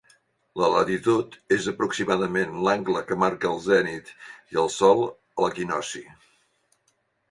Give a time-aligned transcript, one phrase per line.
[0.61, 4.13] La latitud és aproximadament l'angle que marca el zenit
[4.57, 6.07] i el sol a l'equinocci.